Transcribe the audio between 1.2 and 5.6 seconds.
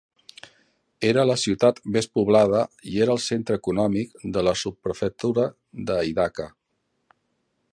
la ciutat més poblada i era el centre econòmic de la subprefectura